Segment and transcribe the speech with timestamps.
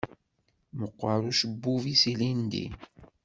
[0.79, 2.65] Meqqeṛ ucebbub-is ilindi.